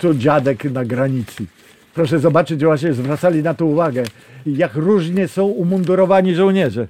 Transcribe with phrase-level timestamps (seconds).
[0.00, 1.46] tu dziadek na granicy.
[1.94, 4.04] Proszę zobaczyć, właśnie zwracali na to uwagę,
[4.46, 6.86] jak różnie są umundurowani żołnierze.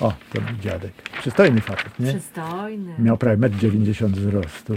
[0.00, 0.92] O, to był dziadek.
[1.20, 2.06] Przystojny facet, nie?
[2.06, 2.94] Przystojny.
[2.98, 4.76] Miał prawie 1,90 m wzrostu.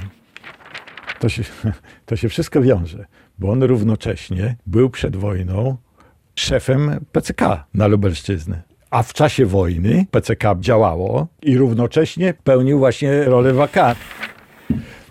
[1.19, 1.43] To się,
[2.05, 3.05] to się wszystko wiąże,
[3.39, 5.77] bo on równocześnie był przed wojną
[6.35, 7.41] szefem PCK
[7.73, 8.61] na Lubelszczyznę.
[8.89, 13.97] A w czasie wojny PCK działało i równocześnie pełnił właśnie rolę wakant.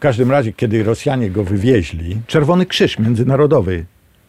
[0.03, 3.85] W każdym razie, kiedy Rosjanie go wywieźli, Czerwony Krzyż Międzynarodowy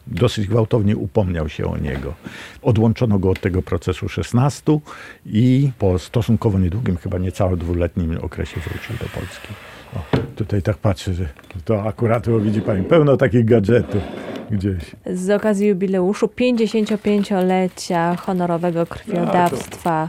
[0.06, 2.14] dosyć gwałtownie upomniał się o niego.
[2.62, 4.78] Odłączono go od tego procesu 16
[5.26, 9.48] i po stosunkowo niedługim, chyba niecałe dwuletnim okresie wrócił do Polski.
[9.96, 11.28] O, tutaj tak patrzę, że
[11.64, 14.02] to akurat, widzi pani, pełno takich gadżetów
[14.50, 14.96] gdzieś.
[15.06, 20.08] Z okazji jubileuszu 55-lecia honorowego krwiodawstwa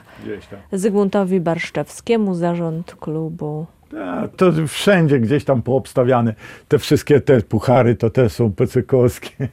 [0.51, 0.79] tam.
[0.79, 3.65] Zygmuntowi Barszczewskiemu zarząd klubu.
[4.01, 6.35] A, to wszędzie gdzieś tam poobstawiane.
[6.67, 9.47] Te wszystkie te puchary to też są pecykowskie.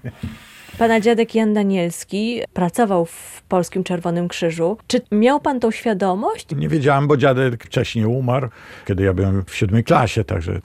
[0.78, 4.77] Pana dziadek Jan Danielski pracował w Polskim Czerwonym Krzyżu.
[4.86, 6.47] Czy miał pan tą świadomość?
[6.56, 8.48] Nie wiedziałem, bo dziadek wcześniej umarł,
[8.86, 10.61] kiedy ja byłem w siódmej klasie, także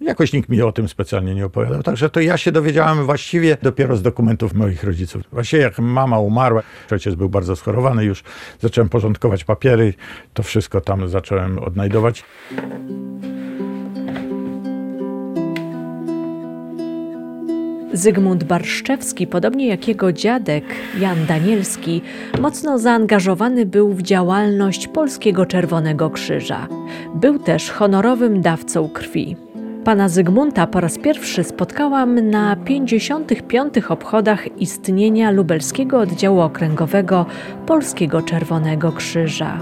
[0.00, 1.82] jakoś nikt mi o tym specjalnie nie opowiadał.
[1.82, 5.22] Także to ja się dowiedziałem właściwie dopiero z dokumentów moich rodziców.
[5.32, 6.62] Właściwie jak mama umarła,
[6.92, 8.22] ojciec był bardzo schorowany już,
[8.60, 9.94] zacząłem porządkować papiery,
[10.34, 12.24] to wszystko tam zacząłem odnajdować.
[17.92, 20.64] Zygmunt Barszczewski, podobnie jak jego dziadek
[21.00, 22.02] Jan Danielski,
[22.40, 26.68] mocno zaangażowany był w działalność Polskiego Czerwonego Krzyża.
[27.14, 29.36] Był też honorowym dawcą krwi.
[29.84, 33.74] Pana Zygmunta po raz pierwszy spotkałam na 55.
[33.88, 37.26] obchodach istnienia lubelskiego oddziału okręgowego
[37.66, 39.58] Polskiego Czerwonego Krzyża.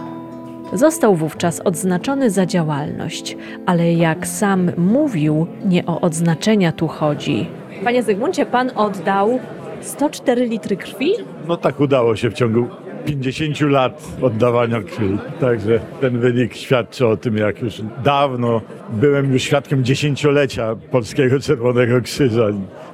[0.72, 7.59] Został wówczas odznaczony za działalność, ale jak sam mówił, nie o odznaczenia tu chodzi.
[7.84, 9.41] Panie Zygmuncie, pan oddał
[9.81, 11.12] 104 litry krwi?
[11.48, 12.67] No tak udało się w ciągu
[13.06, 15.19] 50 lat oddawania krwi.
[15.41, 18.60] Także ten wynik świadczy o tym, jak już dawno
[18.91, 22.47] byłem już świadkiem dziesięciolecia Polskiego Czerwonego Krzyża.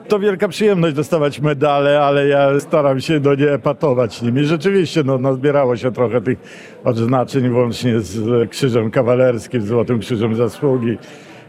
[0.08, 4.44] To wielka przyjemność dostawać medale, ale ja staram się no, nie epatować nimi.
[4.44, 6.38] Rzeczywiście no, nazbierało się trochę tych
[6.84, 10.98] odznaczeń, łącznie z Krzyżem Kawalerskim, Złotym Krzyżem Zasługi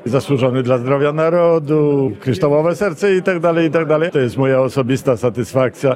[0.08, 4.12] zasłużony dla zdrowia narodu, kryształowe serce i tak dalej, i tak dalej.
[4.12, 5.96] To jest moja osobista satysfakcja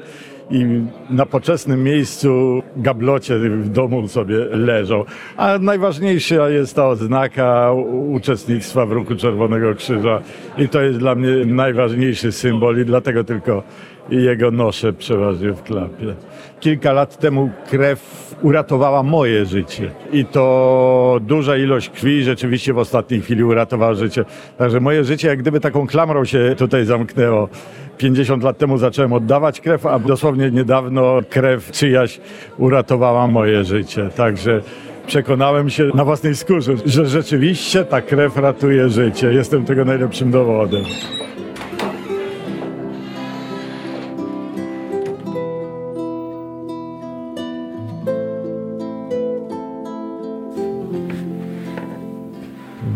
[0.52, 0.66] i
[1.10, 5.06] na poczesnym miejscu gablocie w domu sobie leżą.
[5.38, 7.72] A najważniejsza jest ta odznaka
[8.10, 10.22] uczestnictwa w Ruchu Czerwonego Krzyża
[10.58, 13.64] i to jest dla mnie najważniejszy symbol i dlatego tylko
[14.10, 16.16] jego noszę przeważnie w klapie.
[16.62, 23.22] Kilka lat temu krew uratowała moje życie i to duża ilość krwi rzeczywiście w ostatniej
[23.22, 24.26] chwili uratowała życie.
[24.58, 27.50] Także moje życie jak gdyby taką klamrą się tutaj zamknęło.
[27.98, 32.20] 50 lat temu zacząłem oddawać krew, a dosłownie niedawno krew czyjaś
[32.58, 34.10] uratowała moje życie.
[34.16, 34.62] Także
[35.08, 39.34] przekonałem się na własnej skórze, że rzeczywiście ta krew ratuje życie.
[39.34, 40.84] Jestem tego najlepszym dowodem.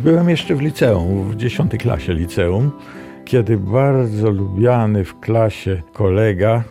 [0.06, 2.72] Byłem jeszcze w liceum, w 10 klasie liceum,
[3.26, 6.64] kiedy bardzo lubiany w klasie kolega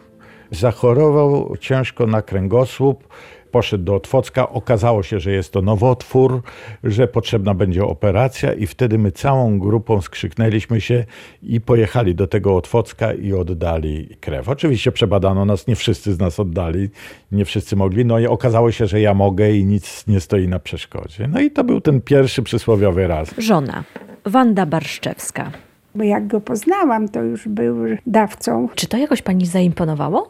[0.50, 3.08] zachorował ciężko na kręgosłup.
[3.54, 6.42] Poszedł do Otwocka, okazało się, że jest to nowotwór,
[6.84, 11.04] że potrzebna będzie operacja i wtedy my całą grupą skrzyknęliśmy się
[11.42, 14.48] i pojechali do tego Otwocka i oddali krew.
[14.48, 16.88] Oczywiście przebadano nas, nie wszyscy z nas oddali,
[17.32, 20.58] nie wszyscy mogli, no i okazało się, że ja mogę i nic nie stoi na
[20.58, 21.28] przeszkodzie.
[21.28, 23.34] No i to był ten pierwszy przysłowiowy raz.
[23.38, 23.84] Żona,
[24.26, 25.50] Wanda Barszczewska.
[25.94, 27.76] Bo jak go poznałam, to już był
[28.06, 28.68] dawcą.
[28.74, 30.28] Czy to jakoś pani zaimponowało?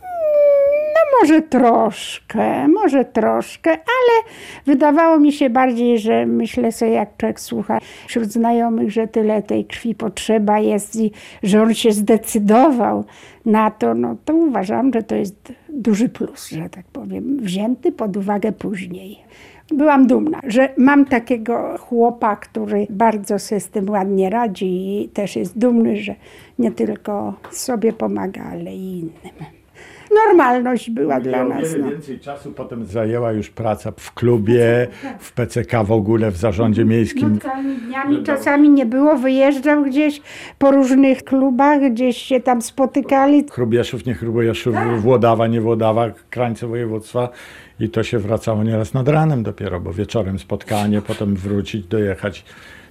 [1.21, 4.33] Może troszkę, może troszkę, ale
[4.67, 9.65] wydawało mi się bardziej, że myślę sobie, jak człowiek słucha wśród znajomych, że tyle tej
[9.65, 13.05] krwi potrzeba jest i że on się zdecydował
[13.47, 18.17] na to, no to uważam, że to jest duży plus, że tak powiem, wzięty pod
[18.17, 19.19] uwagę później.
[19.69, 25.37] Byłam dumna, że mam takiego chłopa, który bardzo sobie z tym ładnie radzi i też
[25.37, 26.15] jest dumny, że
[26.59, 29.64] nie tylko sobie pomaga, ale i innym
[30.15, 31.77] normalność była dla nas.
[31.79, 31.91] No.
[31.91, 34.87] więcej czasu potem zajęła już praca w klubie,
[35.19, 37.35] w PCK w ogóle, w zarządzie miejskim.
[37.35, 40.21] Nocami, dniami czasami nie było, wyjeżdżał gdzieś
[40.59, 43.45] po różnych klubach, gdzieś się tam spotykali.
[43.51, 47.29] Chrubieszów, nie Chrubieszów, Włodawa, nie Włodawa, krańce województwa
[47.81, 52.45] i to się wracało nieraz nad ranem dopiero, bo wieczorem spotkanie, potem wrócić, dojechać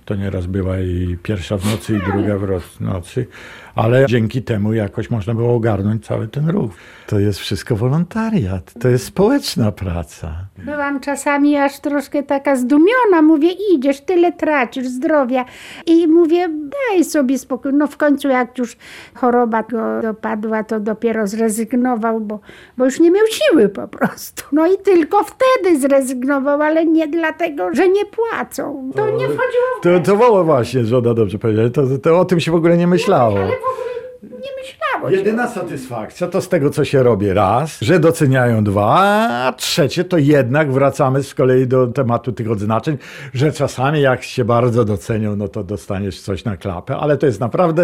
[0.05, 3.27] To nieraz była i pierwsza w nocy, i druga w nocy,
[3.75, 6.71] ale dzięki temu jakoś można było ogarnąć cały ten ruch.
[7.07, 10.47] To jest wszystko wolontariat, to jest społeczna praca.
[10.57, 13.21] Byłam czasami aż troszkę taka zdumiona.
[13.21, 15.45] Mówię, idziesz, tyle tracisz zdrowia.
[15.85, 17.73] I mówię, daj sobie spokój.
[17.73, 18.77] No w końcu jak już
[19.15, 22.39] choroba go dopadła, to dopiero zrezygnował, bo,
[22.77, 24.43] bo już nie miał siły po prostu.
[24.51, 28.91] No i tylko wtedy zrezygnował, ale nie dlatego, że nie płacą.
[28.95, 32.39] To nie wchodziło w To, to było właśnie, żona dobrze powiedziała, to, to o tym
[32.39, 33.37] się w ogóle nie myślało.
[33.37, 37.99] ale w ogóle nie myślało Jedyna satysfakcja to z tego, co się robi raz, że
[37.99, 42.97] doceniają dwa, a trzecie to jednak wracamy z kolei do tematu tych odznaczeń,
[43.33, 47.39] że czasami jak się bardzo docenią, no to dostaniesz coś na klapę, ale to jest
[47.39, 47.83] naprawdę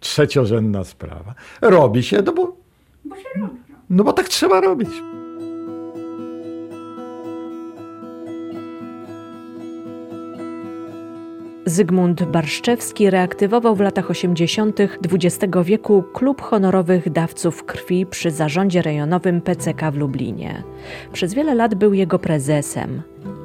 [0.00, 1.34] trzeciorzędna sprawa.
[1.60, 2.56] Robi się, no bo,
[3.04, 3.54] Bo się robi.
[3.90, 4.90] no bo tak trzeba robić.
[11.66, 14.80] Zygmunt Barszczewski reaktywował w latach 80.
[14.80, 20.62] XX wieku Klub Honorowych Dawców Krwi przy zarządzie rejonowym PCK w Lublinie.
[21.12, 23.02] Przez wiele lat był jego prezesem.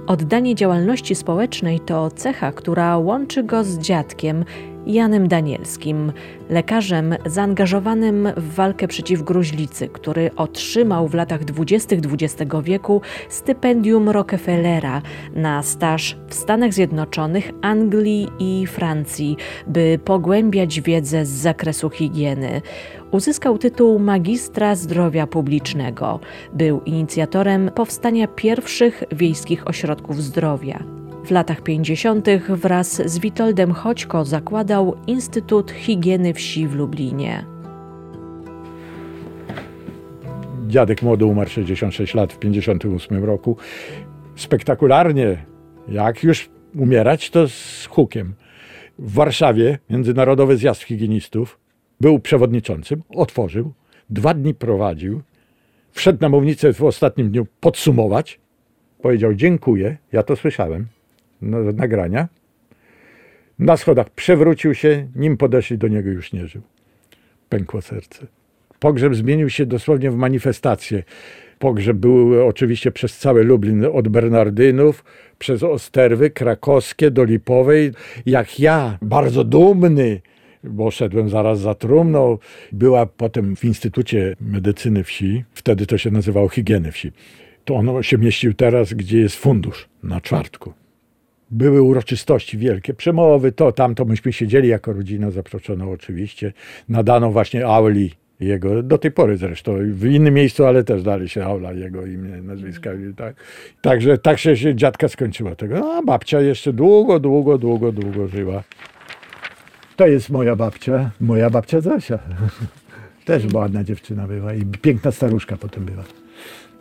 [0.07, 4.45] Oddanie działalności społecznej to cecha, która łączy go z dziadkiem
[4.87, 6.11] Janem Danielskim,
[6.49, 11.95] lekarzem zaangażowanym w walkę przeciw gruźlicy, który otrzymał w latach 20.
[11.95, 15.01] XX wieku stypendium Rockefellera
[15.35, 19.37] na staż w Stanach Zjednoczonych, Anglii i Francji,
[19.67, 22.61] by pogłębiać wiedzę z zakresu higieny.
[23.11, 26.19] Uzyskał tytuł magistra zdrowia publicznego.
[26.53, 31.06] Był inicjatorem powstania pierwszych wiejskich ośrodków zdrowia.
[31.27, 32.27] W latach 50.
[32.49, 37.45] wraz z Witoldem Choćko zakładał Instytut Higieny Wsi w Lublinie.
[40.67, 43.57] Dziadek młody umarł 66 lat w 58 roku.
[44.35, 45.45] Spektakularnie,
[45.87, 48.33] jak już umierać, to z hukiem.
[48.99, 51.59] W Warszawie Międzynarodowy Zjazd Higienistów
[52.01, 53.73] był przewodniczącym, otworzył,
[54.09, 55.21] dwa dni prowadził,
[55.91, 58.39] wszedł na mównicę w ostatnim dniu podsumować,
[59.01, 60.87] powiedział dziękuję, ja to słyszałem,
[61.41, 62.27] nagrania.
[63.59, 66.61] Na schodach przewrócił się, nim podeszli do niego już nie żył.
[67.49, 68.27] Pękło serce.
[68.79, 71.03] Pogrzeb zmienił się dosłownie w manifestację.
[71.59, 75.03] Pogrzeb był oczywiście przez cały Lublin, od Bernardynów,
[75.39, 77.91] przez Osterwy, Krakowskie, do Lipowej.
[78.25, 80.21] Jak ja, bardzo dumny,
[80.63, 82.37] bo szedłem zaraz za trumną,
[82.71, 87.11] była potem w Instytucie Medycyny Wsi, wtedy to się nazywało Higieny Wsi.
[87.65, 90.73] To ono się mieścił teraz, gdzie jest fundusz, na czwartku.
[91.51, 94.05] Były uroczystości wielkie, przemowy, to, tamto.
[94.05, 96.53] Myśmy siedzieli jako rodzina, zaproszono oczywiście.
[96.89, 101.45] Nadano właśnie auli jego, do tej pory zresztą, w innym miejscu, ale też dali się
[101.45, 102.93] aula jego imię, nazwiska.
[102.93, 103.35] i Tak.
[103.81, 105.97] Także tak się, się dziadka skończyło tego.
[105.97, 108.63] A babcia jeszcze długo, długo, długo, długo żyła.
[109.95, 112.19] To jest moja babcia, moja babcia Zosia.
[113.25, 116.03] Też ładna dziewczyna była i piękna staruszka potem była.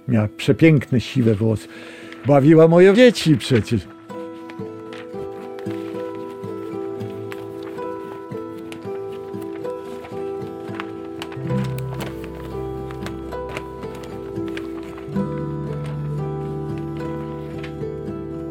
[0.08, 1.68] Miała przepiękne, siwe włosy.
[2.26, 3.95] Bawiła moje dzieci przecież.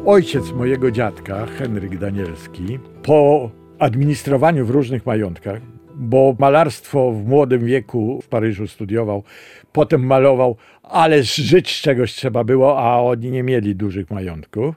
[0.06, 5.60] Ojciec mojego dziadka, Henryk Danielski, po administrowaniu w różnych majątkach,
[5.94, 9.22] bo malarstwo w młodym wieku w Paryżu studiował,
[9.72, 14.74] potem malował, ale żyć czegoś trzeba było, a oni nie mieli dużych majątków,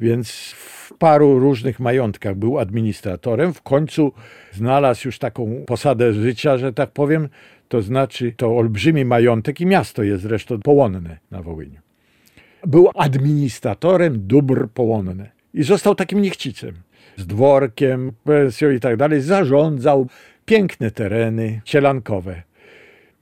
[0.00, 3.52] więc w paru różnych majątkach był administratorem.
[3.52, 4.12] W końcu
[4.52, 7.28] znalazł już taką posadę życia, że tak powiem,
[7.68, 11.81] to znaczy to olbrzymi majątek i miasto jest zresztą połonne na Wołyniu
[12.66, 16.74] był administratorem dóbr połonne i został takim niechcicem.
[17.16, 19.20] Z dworkiem, pensją i tak dalej.
[19.20, 20.06] Zarządzał
[20.44, 22.42] piękne tereny sielankowe.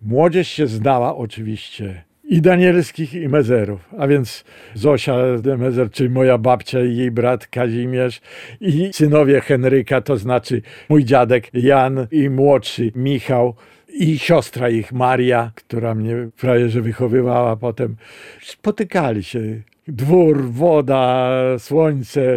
[0.02, 3.88] Młodzież się znała oczywiście i Danielskich, i Mezerów.
[3.98, 4.44] A więc
[4.74, 5.16] Zosia
[5.58, 8.20] Mezer, czyli moja babcia i jej brat Kazimierz
[8.60, 13.54] i synowie Henryka, to znaczy mój dziadek Jan i młodszy Michał
[13.92, 17.96] i siostra ich Maria, która mnie frajerze wychowywała potem.
[18.42, 19.40] Spotykali się.
[19.88, 22.36] Dwór, woda, słońce.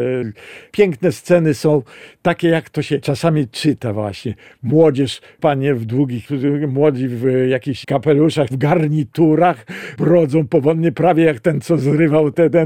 [0.71, 1.81] Piękne sceny są
[2.21, 4.35] takie, jak to się czasami czyta właśnie.
[4.63, 6.29] Młodzież, panie w długich,
[6.67, 9.65] młodzi w jakichś kapeluszach, w garniturach,
[9.97, 12.65] brodzą powolnie, prawie jak ten, co zrywał te, te.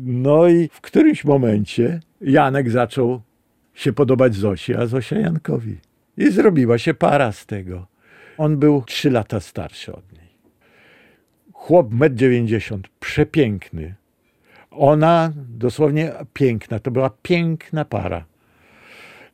[0.00, 3.20] No i w którymś momencie Janek zaczął
[3.74, 5.91] się podobać Zosi, a Zosia Jankowi.
[6.16, 7.86] I zrobiła się para z tego.
[8.38, 10.28] On był trzy lata starszy od niej.
[11.52, 13.94] Chłop 1,90 m, przepiękny,
[14.70, 18.24] Ona dosłownie piękna, to była piękna para.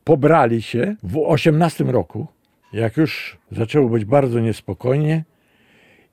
[0.03, 2.27] Pobrali się w 18 roku,
[2.73, 5.23] jak już zaczęło być bardzo niespokojnie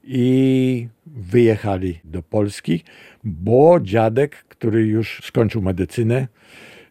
[0.04, 2.84] i wyjechali do Polski,
[3.24, 6.28] bo dziadek, który już skończył medycynę,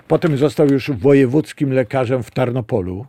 [0.08, 3.06] Potem został już wojewódzkim lekarzem w Tarnopolu,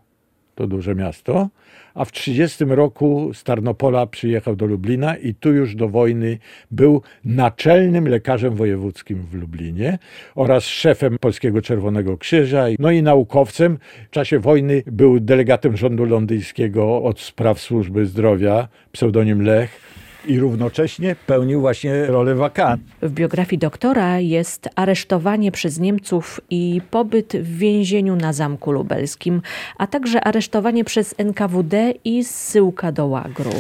[0.56, 1.50] to duże miasto,
[1.98, 6.38] a w 30 roku z Tarnopola przyjechał do Lublina i tu już do wojny
[6.72, 10.00] był naczelnym lekarzem wojewódzkim w Lublinie
[10.36, 13.78] oraz szefem Polskiego Czerwonego Krzyża, no i naukowcem.
[14.08, 19.88] W czasie wojny był delegatem rządu londyńskiego od spraw służby zdrowia, pseudonim Lech.
[20.28, 22.82] I równocześnie pełnił właśnie rolę wakant.
[23.02, 29.42] W biografii doktora jest aresztowanie przez Niemców i pobyt w więzieniu na Zamku Lubelskim,
[29.78, 33.52] a także aresztowanie przez NKWD i zsyłka do łagru.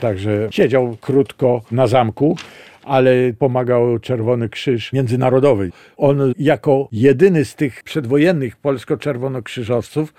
[0.00, 2.36] Także siedział krótko na zamku,
[2.84, 5.70] ale pomagał Czerwony Krzyż Międzynarodowy.
[5.96, 10.14] On jako jedyny z tych przedwojennych polsko-czerwonokrzyżowców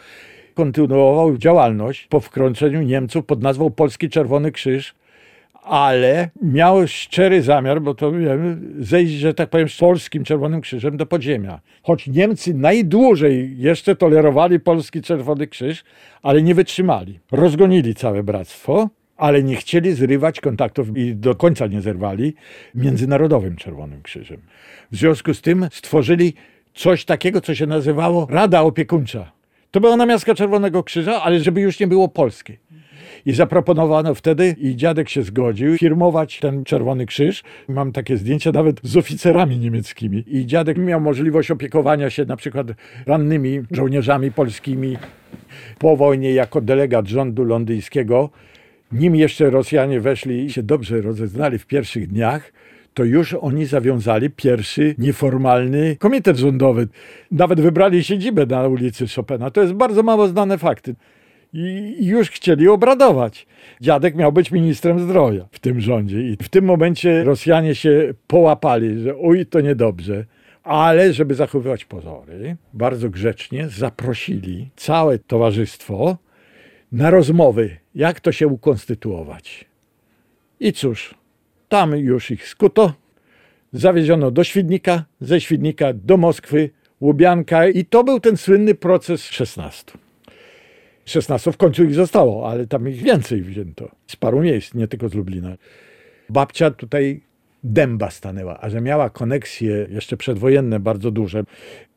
[0.53, 4.95] kontynuował działalność po wkroczeniu Niemców pod nazwą Polski Czerwony Krzyż,
[5.65, 10.97] ale miał szczery zamiar, bo to wiem, zejść, że tak powiem, z Polskim Czerwonym Krzyżem
[10.97, 11.59] do podziemia.
[11.83, 15.83] Choć Niemcy najdłużej jeszcze tolerowali Polski Czerwony Krzyż,
[16.21, 17.19] ale nie wytrzymali.
[17.31, 22.33] Rozgonili całe bractwo, ale nie chcieli zrywać kontaktów i do końca nie zerwali
[22.75, 24.41] Międzynarodowym Czerwonym Krzyżem.
[24.91, 26.33] W związku z tym stworzyli
[26.73, 29.31] coś takiego, co się nazywało Rada Opiekuńcza.
[29.71, 32.59] To była namiastka Czerwonego Krzyża, ale żeby już nie było polskiej.
[33.25, 37.43] I zaproponowano wtedy, i dziadek się zgodził, firmować ten Czerwony Krzyż.
[37.67, 40.23] Mam takie zdjęcia nawet z oficerami niemieckimi.
[40.27, 42.67] I dziadek miał możliwość opiekowania się na przykład
[43.05, 44.97] rannymi żołnierzami polskimi.
[45.79, 48.29] Po wojnie jako delegat rządu londyńskiego,
[48.91, 52.53] nim jeszcze Rosjanie weszli i się dobrze rozeznali w pierwszych dniach,
[52.93, 56.87] to już oni zawiązali pierwszy nieformalny komitet rządowy.
[57.31, 59.51] Nawet wybrali siedzibę na ulicy Chopina.
[59.51, 60.95] To jest bardzo mało znane fakty
[61.53, 63.47] i już chcieli obradować.
[63.81, 68.99] Dziadek miał być ministrem zdrowia w tym rządzie i w tym momencie Rosjanie się połapali,
[68.99, 70.25] że oj, to niedobrze.
[70.63, 76.17] Ale żeby zachowywać pozory, bardzo grzecznie zaprosili całe towarzystwo
[76.91, 79.65] na rozmowy, jak to się ukonstytuować.
[80.59, 81.15] I cóż,
[81.69, 82.93] tam już ich skuto,
[83.73, 86.69] zawieziono do Świdnika, ze Świdnika do Moskwy,
[87.01, 90.02] Łubianka i to był ten słynny proces 16.
[91.05, 93.91] 16 w końcu ich zostało, ale tam ich więcej wzięto.
[94.07, 95.57] Z paru miejsc, nie tylko z Lublina.
[96.29, 97.21] Babcia tutaj
[97.63, 101.43] dęba stanęła, a że miała koneksje jeszcze przedwojenne bardzo duże,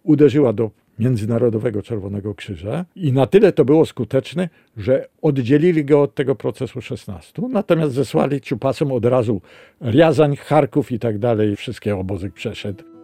[0.03, 6.15] uderzyła do Międzynarodowego Czerwonego Krzyża i na tyle to było skuteczne, że oddzielili go od
[6.15, 9.41] tego procesu 16, natomiast zesłali ciupasom od razu
[9.83, 12.96] Riazań, Charków i tak dalej, wszystkie obozy przeszedł.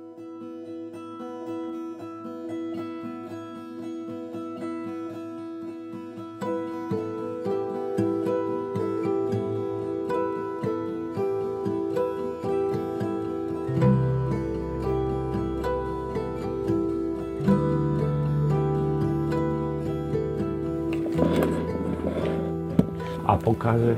[23.33, 23.95] A pokażę,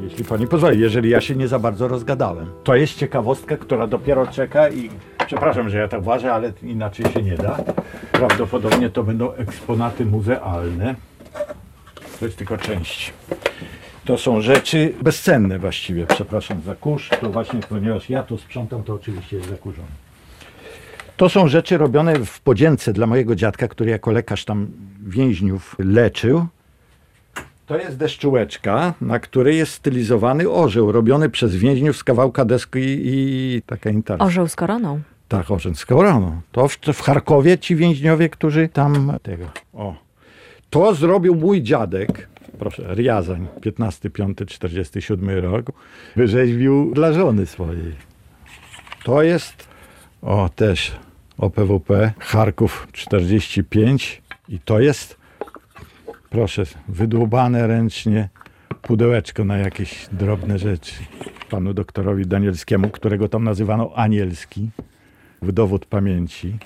[0.00, 2.46] jeśli pani pozwoli, jeżeli ja się nie za bardzo rozgadałem.
[2.64, 4.90] To jest ciekawostka, która dopiero czeka i
[5.26, 7.58] przepraszam, że ja tak ważę, ale inaczej się nie da.
[8.12, 10.94] Prawdopodobnie to będą eksponaty muzealne.
[12.20, 13.12] To jest tylko część.
[14.04, 18.94] To są rzeczy bezcenne właściwie, przepraszam za kurz, to właśnie ponieważ ja to sprzątam, to
[18.94, 19.88] oczywiście jest zakurzone.
[21.16, 24.66] To są rzeczy robione w podzięce dla mojego dziadka, który jako lekarz tam
[25.06, 26.46] więźniów leczył.
[27.72, 33.62] To jest deszczułeczka, na której jest stylizowany orzeł, robiony przez więźniów z kawałka deski i,
[33.66, 34.24] taka intarsia.
[34.24, 35.00] Orzeł z koroną.
[35.28, 36.40] Tak, orzeł z koroną.
[36.52, 39.44] To w, w Charkowie ci więźniowie, którzy tam tego.
[39.72, 39.94] O.
[40.70, 42.28] To zrobił mój dziadek.
[42.58, 45.66] Proszę, Riazań, 15.5.47 rok.
[46.16, 47.92] Wyrzeźbił dla żony swojej.
[49.04, 49.68] To jest,
[50.22, 50.92] o też
[51.38, 54.22] OPWP, Charków 45.
[54.48, 55.21] I to jest,
[56.32, 58.28] proszę, wydłubane ręcznie
[58.82, 60.92] pudełeczko na jakieś drobne rzeczy.
[61.50, 64.68] Panu doktorowi Danielskiemu, którego tam nazywano Anielski
[65.42, 66.56] w dowód pamięci.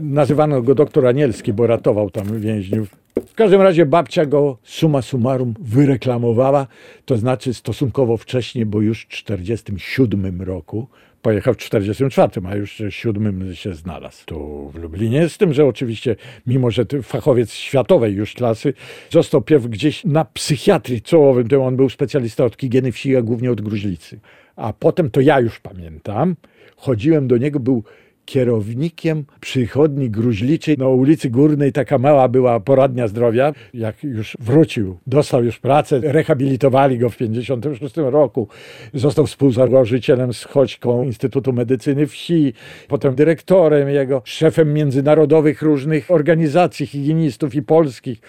[0.00, 2.88] Nazywano go doktor Anielski, bo ratował tam więźniów.
[3.26, 6.66] W każdym razie babcia go summa summarum wyreklamowała,
[7.04, 10.88] to znaczy stosunkowo wcześnie, bo już w 1947 roku.
[11.24, 15.28] Pojechał w 1944, a już w 7 się znalazł tu w Lublinie.
[15.28, 16.16] Z tym, że oczywiście,
[16.46, 18.74] mimo że fachowiec światowej już klasy,
[19.10, 23.50] został pierw gdzieś na psychiatrii czołowym, to on był specjalista od higieny wsi, a głównie
[23.50, 24.20] od gruźlicy.
[24.56, 26.36] A potem, to ja już pamiętam,
[26.76, 27.84] chodziłem do niego, był
[28.24, 31.72] kierownikiem przychodni gruźliczej na ulicy Górnej.
[31.72, 33.52] Taka mała była poradnia zdrowia.
[33.74, 38.48] Jak już wrócił, dostał już pracę, rehabilitowali go w 1956 roku.
[38.94, 42.52] Został współzałożycielem z Choćką Instytutu Medycyny Wsi,
[42.88, 48.20] potem dyrektorem jego, szefem międzynarodowych różnych organizacji higienistów i polskich.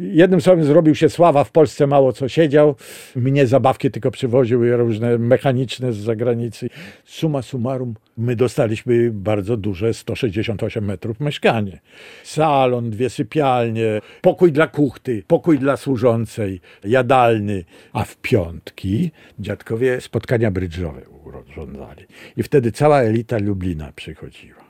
[0.00, 2.74] Jednym słowem zrobił się sława w Polsce, mało co siedział.
[3.16, 6.68] Mnie zabawki tylko przywoził różne mechaniczne z zagranicy.
[7.04, 11.80] Summa summarum, my dostaliśmy bardzo duże 168 metrów mieszkanie.
[12.24, 17.64] Salon, dwie sypialnie, pokój dla kuchty, pokój dla służącej, jadalny.
[17.92, 22.06] A w piątki dziadkowie spotkania brydżowe urządzali.
[22.36, 24.69] I wtedy cała elita Lublina przychodziła.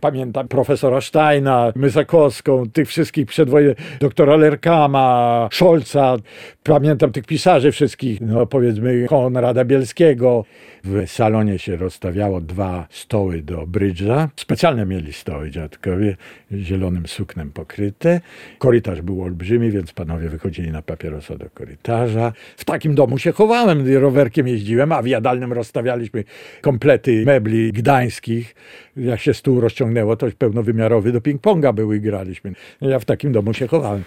[0.00, 6.16] Pamiętam profesora Steina, Mysakowską, tych wszystkich przedwojennych, doktora Lerkama, Scholza.
[6.62, 10.44] Pamiętam tych pisarzy wszystkich, no powiedzmy Konrada Bielskiego.
[10.84, 14.28] W salonie się rozstawiało dwa stoły do brydża.
[14.36, 16.16] Specjalne mieli stoły dziadkowie,
[16.52, 18.20] zielonym suknem pokryte.
[18.58, 22.32] Korytarz był olbrzymi, więc panowie wychodzili na papierosa do korytarza.
[22.56, 26.24] W takim domu się chowałem, rowerkiem jeździłem, a w jadalnym rozstawialiśmy
[26.60, 28.54] komplety mebli gdańskich.
[28.96, 32.52] Jak się stół rozciągnęło, to pełnowymiarowy do ping-ponga był i graliśmy.
[32.80, 34.04] Ja w takim domu się chowałem.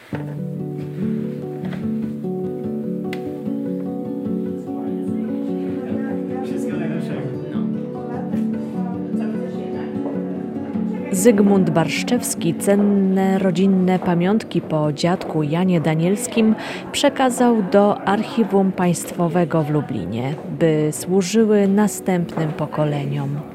[11.11, 16.55] Zygmunt Barszczewski cenne rodzinne pamiątki po dziadku Janie Danielskim
[16.91, 23.54] przekazał do Archiwum Państwowego w Lublinie, by służyły następnym pokoleniom.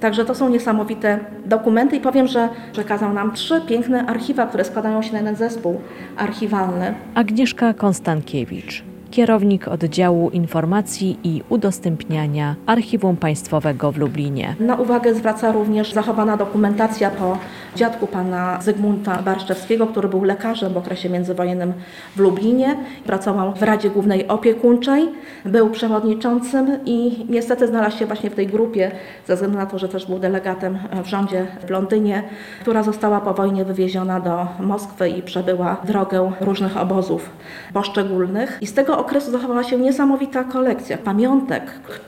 [0.00, 5.02] Także to są niesamowite dokumenty i powiem, że przekazał nam trzy piękne archiwa, które składają
[5.02, 5.80] się na jeden zespół
[6.16, 6.94] archiwalny.
[7.14, 8.84] Agnieszka Konstankiewicz,
[9.16, 14.54] kierownik oddziału informacji i udostępniania Archiwum Państwowego w Lublinie.
[14.60, 17.38] Na uwagę zwraca również zachowana dokumentacja po
[17.76, 21.72] dziadku pana Zygmunta Barszczewskiego, który był lekarzem w okresie międzywojennym
[22.16, 22.76] w Lublinie.
[23.04, 25.08] Pracował w Radzie Głównej Opiekuńczej,
[25.44, 28.90] był przewodniczącym i niestety znalazł się właśnie w tej grupie,
[29.26, 32.22] ze względu na to, że też był delegatem w rządzie w Londynie,
[32.60, 37.30] która została po wojnie wywieziona do Moskwy i przebyła drogę różnych obozów
[37.72, 38.58] poszczególnych.
[38.60, 41.62] I z tego okresu zachowała się niesamowita kolekcja pamiątek,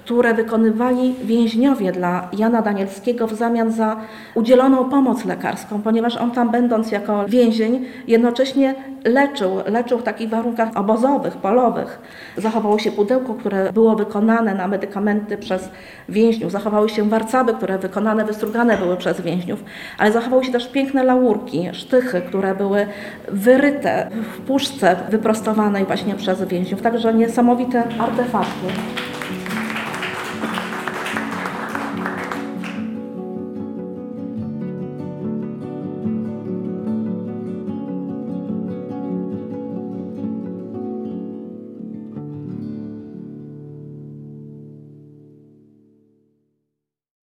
[0.05, 3.97] które wykonywali więźniowie dla Jana Danielskiego w zamian za
[4.35, 10.69] udzieloną pomoc lekarską, ponieważ on tam będąc jako więzień jednocześnie leczył, leczył w takich warunkach
[10.77, 11.99] obozowych, polowych.
[12.37, 15.69] Zachowało się pudełko, które było wykonane na medykamenty przez
[16.09, 19.65] więźniów, zachowały się warcaby, które wykonane, wystrugane były przez więźniów,
[19.99, 22.87] ale zachowały się też piękne laurki, sztychy, które były
[23.29, 26.83] wyryte w puszce wyprostowanej właśnie przez więźniów.
[26.89, 28.67] Także niesamowite artefakty.